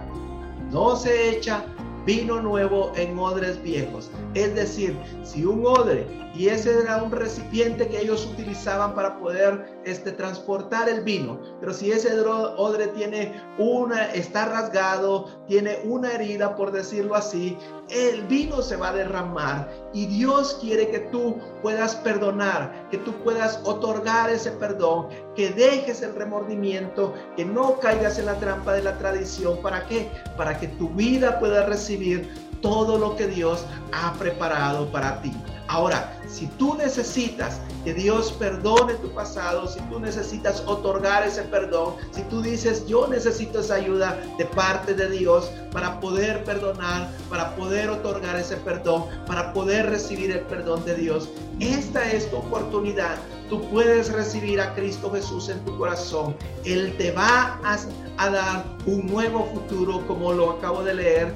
no 0.71 0.95
se 0.95 1.29
echa 1.29 1.63
vino 2.05 2.39
nuevo 2.39 2.91
en 2.95 3.17
odres 3.17 3.61
viejos. 3.61 4.09
Es 4.33 4.53
decir, 4.55 4.97
si 5.23 5.45
un 5.45 5.65
odre, 5.65 6.05
y 6.35 6.49
ese 6.49 6.81
era 6.81 7.01
un 7.01 7.11
recipiente 7.11 7.87
que 7.87 8.01
ellos 8.01 8.25
utilizaban 8.33 8.93
para 8.93 9.17
poder 9.19 9.79
este, 9.85 10.11
transportar 10.11 10.89
el 10.89 11.01
vino, 11.01 11.39
pero 11.59 11.73
si 11.73 11.91
ese 11.91 12.19
odre 12.19 12.87
tiene 12.89 13.41
una, 13.57 14.11
está 14.13 14.45
rasgado, 14.45 15.27
tiene 15.47 15.79
una 15.85 16.11
herida, 16.11 16.55
por 16.55 16.71
decirlo 16.71 17.15
así, 17.15 17.57
el 17.89 18.23
vino 18.23 18.61
se 18.61 18.75
va 18.75 18.89
a 18.89 18.93
derramar 18.93 19.69
y 19.93 20.05
Dios 20.07 20.57
quiere 20.61 20.89
que 20.89 20.99
tú 20.99 21.37
puedas 21.61 21.95
perdonar, 21.95 22.87
que 22.89 22.97
tú 22.97 23.11
puedas 23.23 23.59
otorgar 23.63 24.29
ese 24.29 24.51
perdón, 24.51 25.07
que 25.35 25.51
dejes 25.51 26.01
el 26.01 26.15
remordimiento, 26.15 27.13
que 27.35 27.45
no 27.45 27.79
caigas 27.79 28.17
en 28.17 28.25
la 28.25 28.39
trampa 28.39 28.73
de 28.73 28.83
la 28.83 28.97
tradición. 28.97 29.61
¿Para 29.61 29.85
qué? 29.87 30.09
Para 30.37 30.57
que 30.59 30.67
tu 30.67 30.89
vida 30.89 31.39
pueda 31.39 31.65
recibir 31.65 32.29
todo 32.61 32.97
lo 32.97 33.15
que 33.15 33.27
Dios 33.27 33.65
ha 33.91 34.13
preparado 34.13 34.91
para 34.91 35.21
ti. 35.21 35.31
Ahora, 35.67 36.19
si 36.27 36.47
tú 36.47 36.75
necesitas 36.75 37.59
que 37.83 37.93
Dios 37.93 38.31
perdone 38.33 38.93
tu 38.95 39.09
pasado, 39.11 39.67
si 39.67 39.79
tú 39.81 39.99
necesitas 39.99 40.63
otorgar 40.67 41.25
ese 41.25 41.43
perdón, 41.43 41.95
si 42.11 42.21
tú 42.23 42.41
dices, 42.41 42.85
yo 42.87 43.07
necesito 43.07 43.59
esa 43.59 43.75
ayuda 43.75 44.19
de 44.37 44.45
parte 44.45 44.93
de 44.93 45.09
Dios 45.09 45.51
para 45.71 45.99
poder 45.99 46.43
perdonar, 46.43 47.09
para 47.29 47.55
poder 47.55 47.89
otorgar 47.89 48.35
ese 48.35 48.57
perdón, 48.57 49.05
para 49.25 49.53
poder 49.53 49.89
recibir 49.89 50.31
el 50.31 50.41
perdón 50.41 50.85
de 50.85 50.95
Dios, 50.95 51.29
esta 51.59 52.11
es 52.11 52.29
tu 52.29 52.37
oportunidad. 52.37 53.17
Tú 53.49 53.61
puedes 53.69 54.11
recibir 54.11 54.59
a 54.59 54.73
Cristo 54.73 55.11
Jesús 55.11 55.49
en 55.49 55.63
tu 55.65 55.77
corazón. 55.77 56.35
Él 56.63 56.95
te 56.97 57.11
va 57.11 57.59
a, 57.63 57.77
a 58.17 58.29
dar 58.29 58.65
un 58.87 59.05
nuevo 59.05 59.45
futuro, 59.53 60.05
como 60.07 60.33
lo 60.33 60.51
acabo 60.51 60.83
de 60.83 60.95
leer 60.95 61.33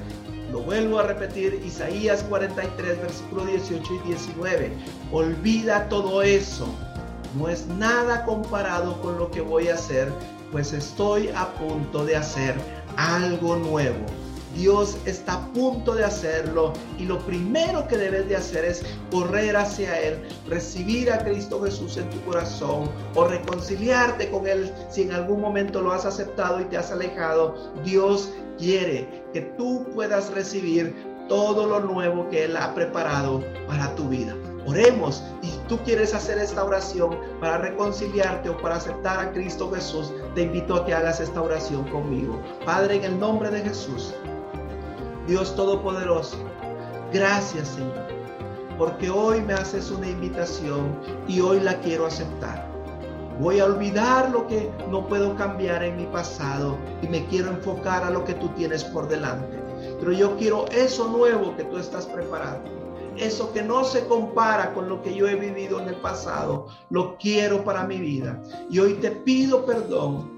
lo 0.50 0.60
vuelvo 0.60 0.98
a 0.98 1.04
repetir, 1.04 1.60
Isaías 1.64 2.24
43, 2.24 3.00
versículo 3.00 3.44
18 3.44 3.94
y 3.94 4.08
19. 4.08 4.72
Olvida 5.12 5.88
todo 5.88 6.22
eso. 6.22 6.66
No 7.38 7.48
es 7.48 7.66
nada 7.66 8.24
comparado 8.24 9.00
con 9.00 9.16
lo 9.16 9.30
que 9.30 9.40
voy 9.40 9.68
a 9.68 9.74
hacer, 9.74 10.10
pues 10.50 10.72
estoy 10.72 11.28
a 11.28 11.52
punto 11.54 12.04
de 12.04 12.16
hacer 12.16 12.54
algo 12.96 13.56
nuevo. 13.56 14.04
Dios 14.56 14.96
está 15.06 15.34
a 15.34 15.46
punto 15.52 15.94
de 15.94 16.04
hacerlo 16.04 16.72
y 16.98 17.04
lo 17.04 17.20
primero 17.20 17.86
que 17.86 17.96
debes 17.96 18.28
de 18.28 18.34
hacer 18.34 18.64
es 18.64 18.82
correr 19.12 19.56
hacia 19.56 19.96
Él, 20.00 20.26
recibir 20.48 21.12
a 21.12 21.18
Cristo 21.18 21.62
Jesús 21.62 21.96
en 21.96 22.10
tu 22.10 22.20
corazón 22.22 22.90
o 23.14 23.24
reconciliarte 23.26 24.28
con 24.28 24.48
Él 24.48 24.72
si 24.90 25.02
en 25.02 25.12
algún 25.12 25.40
momento 25.40 25.80
lo 25.80 25.92
has 25.92 26.04
aceptado 26.04 26.60
y 26.60 26.64
te 26.64 26.76
has 26.76 26.90
alejado. 26.90 27.72
Dios 27.84 28.32
quiere 28.58 29.19
que 29.32 29.42
tú 29.56 29.86
puedas 29.94 30.30
recibir 30.32 30.94
todo 31.28 31.66
lo 31.66 31.80
nuevo 31.80 32.28
que 32.28 32.44
Él 32.44 32.56
ha 32.56 32.74
preparado 32.74 33.42
para 33.68 33.94
tu 33.94 34.08
vida. 34.08 34.34
Oremos 34.66 35.22
y 35.42 35.50
tú 35.68 35.78
quieres 35.84 36.12
hacer 36.12 36.38
esta 36.38 36.64
oración 36.64 37.16
para 37.40 37.58
reconciliarte 37.58 38.50
o 38.50 38.58
para 38.58 38.76
aceptar 38.76 39.18
a 39.20 39.32
Cristo 39.32 39.70
Jesús, 39.72 40.12
te 40.34 40.42
invito 40.42 40.74
a 40.74 40.84
que 40.84 40.92
hagas 40.92 41.20
esta 41.20 41.40
oración 41.40 41.84
conmigo. 41.84 42.40
Padre, 42.66 42.96
en 42.96 43.04
el 43.04 43.18
nombre 43.18 43.48
de 43.50 43.60
Jesús, 43.60 44.12
Dios 45.26 45.54
Todopoderoso, 45.54 46.36
gracias 47.12 47.68
Señor, 47.68 48.08
porque 48.76 49.08
hoy 49.08 49.40
me 49.40 49.54
haces 49.54 49.90
una 49.90 50.08
invitación 50.08 50.98
y 51.28 51.40
hoy 51.40 51.60
la 51.60 51.78
quiero 51.80 52.06
aceptar. 52.06 52.69
Voy 53.40 53.58
a 53.58 53.64
olvidar 53.64 54.30
lo 54.30 54.46
que 54.46 54.70
no 54.90 55.06
puedo 55.06 55.34
cambiar 55.34 55.82
en 55.82 55.96
mi 55.96 56.04
pasado 56.04 56.76
y 57.00 57.08
me 57.08 57.24
quiero 57.24 57.48
enfocar 57.48 58.04
a 58.04 58.10
lo 58.10 58.22
que 58.22 58.34
tú 58.34 58.48
tienes 58.48 58.84
por 58.84 59.08
delante. 59.08 59.58
Pero 59.98 60.12
yo 60.12 60.36
quiero 60.36 60.66
eso 60.68 61.08
nuevo 61.08 61.56
que 61.56 61.64
tú 61.64 61.78
estás 61.78 62.04
preparando. 62.04 62.70
Eso 63.16 63.50
que 63.54 63.62
no 63.62 63.82
se 63.84 64.06
compara 64.06 64.74
con 64.74 64.90
lo 64.90 65.00
que 65.02 65.14
yo 65.14 65.26
he 65.26 65.36
vivido 65.36 65.80
en 65.80 65.88
el 65.88 65.96
pasado, 65.96 66.66
lo 66.90 67.16
quiero 67.16 67.64
para 67.64 67.84
mi 67.84 67.96
vida. 67.96 68.42
Y 68.68 68.78
hoy 68.78 68.94
te 68.94 69.10
pido 69.10 69.64
perdón 69.64 70.29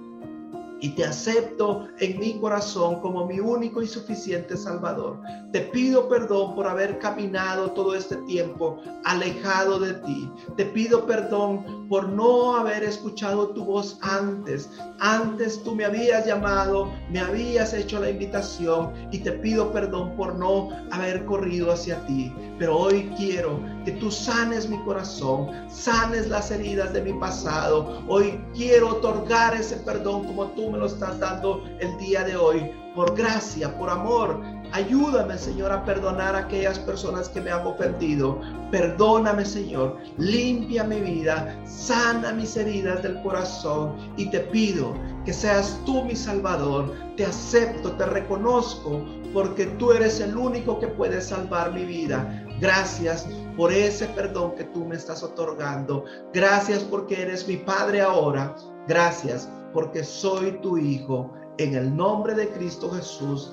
y 0.82 0.90
te 0.90 1.04
acepto 1.04 1.86
en 2.00 2.18
mi 2.18 2.38
corazón 2.40 3.00
como 3.00 3.24
mi 3.24 3.38
único 3.38 3.82
y 3.82 3.86
suficiente 3.86 4.56
Salvador. 4.56 5.20
Te 5.52 5.60
pido 5.60 6.08
perdón 6.08 6.56
por 6.56 6.66
haber 6.66 6.98
caminado 6.98 7.70
todo 7.70 7.94
este 7.94 8.16
tiempo 8.26 8.78
alejado 9.04 9.78
de 9.78 9.94
ti. 9.94 10.28
Te 10.56 10.66
pido 10.66 11.06
perdón 11.06 11.86
por 11.88 12.08
no 12.08 12.56
haber 12.56 12.82
escuchado 12.82 13.50
tu 13.50 13.64
voz 13.64 13.96
antes. 14.02 14.70
Antes 14.98 15.62
tú 15.62 15.74
me 15.74 15.84
habías 15.84 16.26
llamado, 16.26 16.92
me 17.10 17.20
habías 17.20 17.72
hecho 17.72 18.00
la 18.00 18.10
invitación 18.10 18.92
y 19.12 19.18
te 19.18 19.30
pido 19.30 19.70
perdón 19.70 20.16
por 20.16 20.34
no 20.34 20.70
haber 20.90 21.24
corrido 21.26 21.70
hacia 21.70 22.04
ti. 22.06 22.32
Pero 22.58 22.76
hoy 22.76 23.08
quiero 23.16 23.60
que 23.84 23.92
tú 23.92 24.10
sanes 24.10 24.68
mi 24.68 24.78
corazón, 24.82 25.48
sanes 25.70 26.28
las 26.28 26.50
heridas 26.50 26.92
de 26.92 27.02
mi 27.02 27.12
pasado. 27.20 28.02
Hoy 28.08 28.40
quiero 28.54 28.88
otorgar 28.96 29.54
ese 29.54 29.76
perdón 29.76 30.24
como 30.24 30.46
tú 30.46 30.71
me 30.72 30.78
lo 30.78 30.86
estás 30.86 31.20
dando 31.20 31.62
el 31.80 31.96
día 31.98 32.24
de 32.24 32.34
hoy, 32.34 32.72
por 32.94 33.14
gracia, 33.14 33.76
por 33.78 33.90
amor. 33.90 34.40
Ayúdame, 34.72 35.36
Señor, 35.36 35.70
a 35.70 35.84
perdonar 35.84 36.34
a 36.34 36.40
aquellas 36.40 36.78
personas 36.78 37.28
que 37.28 37.42
me 37.42 37.50
han 37.50 37.66
ofendido. 37.66 38.40
Perdóname, 38.70 39.44
Señor. 39.44 39.98
Limpia 40.16 40.82
mi 40.84 41.00
vida, 41.00 41.60
sana 41.66 42.32
mis 42.32 42.56
heridas 42.56 43.02
del 43.02 43.22
corazón 43.22 43.96
y 44.16 44.30
te 44.30 44.40
pido 44.40 44.94
que 45.26 45.32
seas 45.32 45.78
tú 45.84 46.02
mi 46.04 46.16
Salvador. 46.16 46.90
Te 47.16 47.26
acepto, 47.26 47.92
te 47.92 48.06
reconozco, 48.06 49.04
porque 49.34 49.66
tú 49.78 49.92
eres 49.92 50.20
el 50.20 50.36
único 50.36 50.78
que 50.80 50.88
puede 50.88 51.20
salvar 51.20 51.72
mi 51.72 51.84
vida. 51.84 52.44
Gracias 52.60 53.28
por 53.58 53.72
ese 53.72 54.06
perdón 54.06 54.54
que 54.56 54.64
tú 54.64 54.86
me 54.86 54.96
estás 54.96 55.22
otorgando. 55.22 56.04
Gracias 56.32 56.80
porque 56.80 57.20
eres 57.20 57.46
mi 57.46 57.58
Padre 57.58 58.00
ahora. 58.00 58.56
Gracias 58.88 59.48
porque 59.72 60.04
soy 60.04 60.52
tu 60.62 60.78
Hijo. 60.78 61.30
En 61.58 61.74
el 61.74 61.94
nombre 61.94 62.34
de 62.34 62.48
Cristo 62.48 62.90
Jesús, 62.90 63.52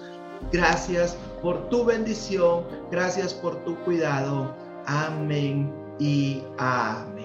gracias 0.52 1.18
por 1.42 1.70
tu 1.70 1.84
bendición, 1.84 2.64
gracias 2.92 3.34
por 3.34 3.56
tu 3.66 3.76
cuidado. 3.84 4.56
Amén 4.86 5.74
y 6.00 6.42
amén. 6.58 7.19